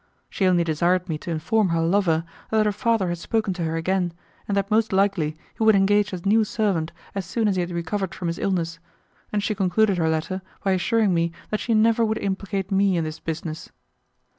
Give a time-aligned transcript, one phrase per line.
[0.31, 3.75] She only desired me to inform her lover that her father had spoken to her
[3.75, 4.13] again,
[4.47, 7.69] and that most likely he would engage a new servant as soon as he had
[7.69, 8.79] recovered from his illness,
[9.31, 13.03] and she concluded her letter by assuring me that she never would implicate me in
[13.03, 13.69] this business.